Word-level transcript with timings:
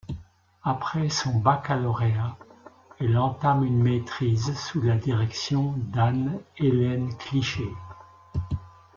Après 0.63 1.09
son 1.09 1.37
baccalauréat, 1.37 2.35
elle 2.99 3.15
entame 3.19 3.63
une 3.63 3.83
maîtrise 3.83 4.57
sous 4.57 4.81
la 4.81 4.95
direction 4.97 5.75
d'Anne 5.77 6.39
Élaine 6.57 7.15
Cliche. 7.17 7.61